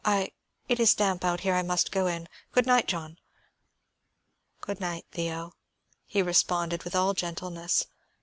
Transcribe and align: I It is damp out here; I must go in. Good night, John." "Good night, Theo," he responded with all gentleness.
I 0.03 0.31
It 0.67 0.79
is 0.79 0.95
damp 0.95 1.23
out 1.23 1.41
here; 1.41 1.53
I 1.53 1.61
must 1.61 1.91
go 1.91 2.07
in. 2.07 2.27
Good 2.53 2.65
night, 2.65 2.87
John." 2.87 3.19
"Good 4.59 4.79
night, 4.79 5.05
Theo," 5.11 5.53
he 6.07 6.23
responded 6.23 6.81
with 6.83 6.95
all 6.95 7.13
gentleness. 7.13 7.85